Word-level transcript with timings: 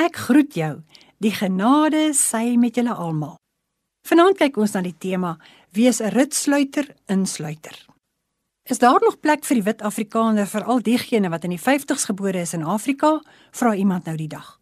Ek 0.00 0.16
groet 0.16 0.54
jou. 0.56 0.78
Die 1.20 1.32
genade 1.34 2.14
sy 2.16 2.54
met 2.56 2.78
julle 2.78 2.94
almal. 2.96 3.34
Vanaand 4.08 4.38
kyk 4.38 4.56
ons 4.62 4.72
na 4.72 4.80
die 4.80 4.96
tema: 4.96 5.36
Wees 5.76 6.00
'n 6.00 6.14
ritsluiter, 6.14 6.86
insluiter. 7.06 7.76
Is 8.64 8.78
daar 8.78 9.00
nog 9.02 9.20
plek 9.20 9.44
vir 9.44 9.56
die 9.56 9.62
wit 9.62 9.82
Afrikaner 9.82 10.46
vir 10.46 10.64
al 10.64 10.80
diegene 10.80 11.28
wat 11.28 11.44
in 11.44 11.50
die 11.50 11.60
50's 11.60 12.04
gebore 12.04 12.40
is 12.40 12.54
in 12.54 12.64
Afrika? 12.64 13.20
Vra 13.52 13.74
iemand 13.74 14.04
nou 14.04 14.16
die 14.16 14.28
dag. 14.28 14.60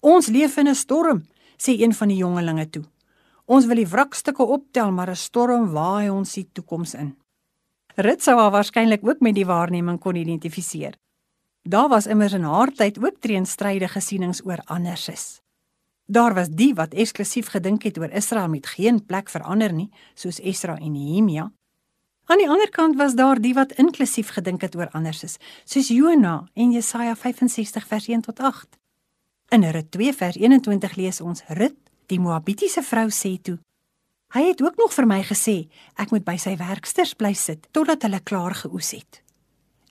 Ons 0.00 0.26
leef 0.28 0.56
in 0.56 0.68
'n 0.68 0.74
storm, 0.74 1.22
sê 1.58 1.76
een 1.76 1.92
van 1.92 2.08
die 2.08 2.16
jongelinge 2.16 2.70
toe. 2.70 2.84
Ons 3.44 3.66
wil 3.66 3.76
die 3.76 3.88
wrakstukke 3.88 4.42
optel, 4.42 4.90
maar 4.90 5.10
'n 5.10 5.16
storm 5.16 5.72
waai 5.72 6.10
ons 6.10 6.32
die 6.32 6.48
toekoms 6.52 6.94
in. 6.94 7.16
Rit 7.96 8.22
sou 8.22 8.36
waarskynlik 8.36 9.04
ook 9.04 9.20
met 9.20 9.34
die 9.34 9.46
waarneming 9.46 10.00
kon 10.00 10.16
identifiseer. 10.16 10.94
Daar 11.62 11.88
was 11.88 12.06
immers 12.06 12.32
in 12.32 12.42
haar 12.42 12.72
tyd 12.74 12.98
ook 12.98 13.20
teenstrydige 13.20 14.00
sienings 14.00 14.44
oor 14.44 14.58
anderses. 14.64 15.40
Daar 16.06 16.34
was 16.34 16.48
die 16.50 16.74
wat 16.74 16.94
eksklusief 16.94 17.46
gedink 17.54 17.82
het 17.82 17.98
oor 17.98 18.10
Israel 18.10 18.48
met 18.48 18.66
geen 18.66 19.04
plek 19.06 19.30
vir 19.30 19.42
ander 19.42 19.72
nie, 19.72 19.90
soos 20.14 20.40
Esra 20.40 20.74
en 20.78 20.92
Nehemia. 20.92 21.52
Aan 22.26 22.38
die 22.38 22.48
ander 22.48 22.70
kant 22.70 22.96
was 22.96 23.14
daar 23.14 23.40
die 23.40 23.54
wat 23.54 23.72
inklusief 23.78 24.34
gedink 24.34 24.60
het 24.60 24.74
oor 24.74 24.90
anderses, 24.90 25.38
soos 25.64 25.88
Jona 25.88 26.48
en 26.54 26.72
Jesaja 26.72 27.14
65 27.14 27.86
vers 27.86 28.08
1 28.08 28.20
tot 28.20 28.40
8. 28.40 28.68
In 29.54 29.70
Rut 29.70 29.90
2 29.90 30.12
vers 30.12 30.36
21 30.36 30.96
lees 30.96 31.20
ons 31.20 31.42
Rut, 31.48 31.78
die 32.06 32.20
Moabitiese 32.20 32.82
vrou 32.82 33.06
sê 33.10 33.36
toe: 33.42 33.58
Hy 34.34 34.48
het 34.50 34.62
ook 34.62 34.76
nog 34.76 34.94
vir 34.94 35.06
my 35.06 35.22
gesê 35.22 35.68
ek 35.94 36.10
moet 36.10 36.24
by 36.24 36.36
sy 36.36 36.56
werksters 36.56 37.14
bly 37.14 37.34
sit 37.34 37.68
totdat 37.70 38.02
hulle 38.02 38.20
klaar 38.20 38.54
geoes 38.54 38.90
het. 38.98 39.22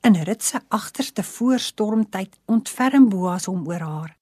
In 0.02 0.16
Rut 0.16 0.44
se 0.44 0.60
agterste 0.68 1.24
voorstormtyd 1.24 2.40
ontferm 2.50 3.10
Boas 3.10 3.46
hom 3.46 3.68
oor 3.70 3.84
haar. 3.86 4.14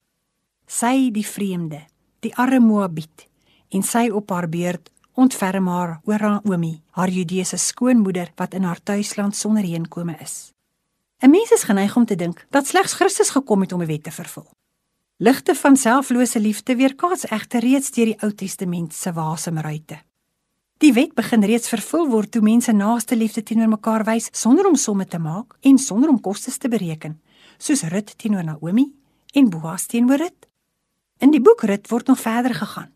Sy 0.68 1.08
die 1.16 1.24
vreemde, 1.24 1.86
die 2.20 2.34
arme 2.36 2.60
Moabiet, 2.60 3.30
en 3.72 3.86
sy 3.88 4.10
op 4.12 4.34
haar 4.36 4.50
beurt 4.52 4.92
ontferm 5.16 5.70
haar 5.72 6.02
oor 6.04 6.26
Naomi, 6.26 6.82
haar 7.00 7.12
Judeese 7.12 7.58
skoonmoeder 7.58 8.34
wat 8.36 8.58
in 8.60 8.68
haar 8.68 8.84
tuisland 8.84 9.36
sonder 9.40 9.64
heenkome 9.64 10.18
is. 10.20 10.52
'n 11.24 11.30
Mens 11.32 11.52
is 11.52 11.64
geneig 11.64 11.96
om 11.96 12.06
te 12.06 12.16
dink 12.16 12.46
dat 12.50 12.68
slegs 12.68 12.94
Christus 12.94 13.30
gekom 13.30 13.62
het 13.62 13.72
om 13.72 13.82
'n 13.82 13.88
wet 13.88 14.04
te 14.04 14.12
vervul. 14.12 14.52
Ligte 15.18 15.56
van 15.56 15.78
selflose 15.78 16.40
liefde 16.40 16.76
weerkaats 16.76 17.26
egter 17.26 17.60
reeds 17.60 17.92
deur 17.92 18.06
die 18.06 18.22
Ou 18.22 18.34
Testament 18.34 18.94
se 18.94 19.14
wasemruite. 19.14 20.09
Die 20.80 20.94
wet 20.96 21.12
begin 21.12 21.42
reeds 21.44 21.68
vervul 21.68 22.06
word 22.08 22.30
toe 22.32 22.40
mense 22.40 22.72
naaste 22.72 23.18
liefde 23.20 23.42
teenoor 23.44 23.68
mekaar 23.68 24.06
wys 24.08 24.30
sonder 24.32 24.64
om 24.68 24.78
somme 24.80 25.04
te 25.04 25.18
maak 25.20 25.58
en 25.68 25.78
sonder 25.78 26.08
om 26.08 26.20
kostes 26.24 26.56
te 26.58 26.70
bereken, 26.72 27.18
soos 27.60 27.82
Rut 27.92 28.14
teenoor 28.16 28.46
Naomi 28.48 28.86
en 29.36 29.50
Boas 29.52 29.90
teenoor 29.92 30.22
Rut. 30.22 30.46
In 31.20 31.34
die 31.34 31.42
boek 31.44 31.66
Rut 31.68 31.90
word 31.92 32.08
nog 32.08 32.22
verder 32.22 32.56
gegaan. 32.56 32.94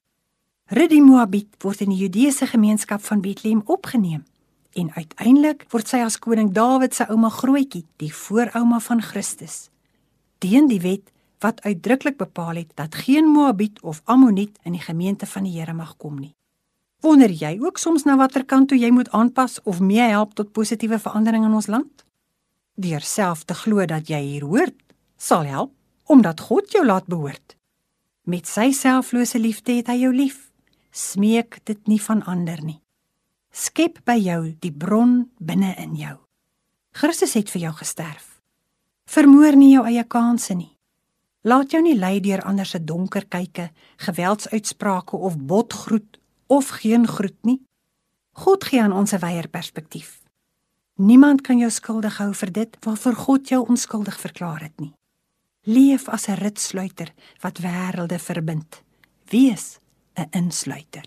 Rut 0.72 0.94
die 0.94 1.02
Moabit 1.04 1.58
word 1.59 1.81
in 1.84 1.92
die 1.92 1.98
Judeese 2.06 2.48
gemeenskap 2.48 3.04
van 3.04 3.20
Bethlehem 3.20 3.66
opgeneem 3.66 4.22
en 4.80 4.94
uiteindelik 4.95 5.66
word 5.73 5.92
sy 5.92 6.00
as 6.06 6.16
koning 6.23 6.54
Dawid 6.56 6.95
se 6.95 7.09
ouma 7.11 7.34
grootjie, 7.36 7.84
die 8.00 8.14
voorouma 8.16 8.80
van 8.86 9.04
Christus. 9.04 9.67
Teen 10.39 10.72
die 10.72 10.80
wet 10.86 11.11
wat 11.44 11.59
uitdruklik 11.67 12.16
bepaal 12.16 12.61
het 12.61 12.72
dat 12.80 12.95
geen 12.95 13.28
Moabit 13.28 13.84
of 13.84 14.00
Ammoniet 14.06 14.56
in 14.64 14.80
die 14.80 14.86
gemeente 14.88 15.28
van 15.28 15.44
die 15.44 15.59
Here 15.59 15.76
mag 15.76 15.98
kom 16.00 16.16
nie. 16.22 16.31
Wonder 17.03 17.31
jy 17.35 17.57
ook 17.59 17.77
soms 17.77 18.05
na 18.07 18.15
watter 18.15 18.45
kant 18.47 18.69
toe 18.71 18.77
jy 18.79 18.87
moet 18.95 19.09
aanpas 19.11 19.57
of 19.67 19.81
mee 19.83 20.05
help 20.07 20.37
tot 20.39 20.53
positiewe 20.55 20.95
verandering 21.03 21.43
in 21.43 21.55
ons 21.57 21.67
land? 21.67 22.05
Deur 22.79 23.03
self 23.03 23.43
te 23.43 23.57
glo 23.59 23.83
dat 23.85 24.07
jy 24.07 24.21
hier 24.23 24.45
hoort, 24.47 24.77
sal 25.19 25.43
help 25.43 25.73
omdat 26.07 26.39
God 26.47 26.71
jou 26.71 26.85
laat 26.85 27.09
behoort. 27.11 27.57
Met 28.23 28.47
sy 28.47 28.69
selflose 28.71 29.39
liefde 29.39 29.75
het 29.75 29.91
hy 29.91 29.97
jou 30.05 30.13
lief. 30.15 30.47
Smeek 30.95 31.59
dit 31.67 31.91
nie 31.91 31.99
van 31.99 32.23
ander 32.23 32.63
nie. 32.63 32.79
Skep 33.51 33.99
by 34.07 34.15
jou 34.23 34.53
die 34.63 34.71
bron 34.71 35.25
binne 35.43 35.75
in 35.83 35.99
jou. 35.99 36.15
Christus 36.95 37.36
het 37.36 37.52
vir 37.52 37.67
jou 37.67 37.75
gesterf. 37.83 38.39
Vermoor 39.11 39.59
nie 39.59 39.73
jou 39.73 39.83
eie 39.92 40.08
kansse 40.08 40.55
nie. 40.55 40.71
Laat 41.43 41.75
jou 41.75 41.83
nie 41.83 41.99
lei 41.99 42.21
deur 42.23 42.47
ander 42.47 42.67
se 42.67 42.80
donker 42.80 43.27
kyke, 43.27 43.71
geweldsuitsprake 44.08 45.19
of 45.19 45.36
botgroet 45.36 46.23
of 46.48 46.70
geen 46.70 47.08
groet 47.08 47.43
nie. 47.43 47.61
God 48.31 48.64
gee 48.64 48.81
aan 48.81 48.93
ons 48.93 49.14
'n 49.14 49.20
wyeer 49.20 49.48
perspektief. 49.48 50.21
Niemand 50.95 51.42
kan 51.42 51.58
jou 51.58 51.71
skuldig 51.71 52.17
hou 52.17 52.33
vir 52.33 52.52
dit 52.52 52.77
waarvoor 52.86 53.15
God 53.15 53.48
jou 53.49 53.67
onskuldig 53.67 54.20
verklaar 54.20 54.61
het 54.61 54.80
nie. 54.80 54.93
Leef 55.64 56.09
as 56.09 56.27
'n 56.27 56.33
ritsluiter 56.33 57.14
wat 57.39 57.59
wêrelde 57.59 58.20
verbind. 58.20 58.83
Wees 59.30 59.80
'n 60.15 60.27
insluiter. 60.31 61.05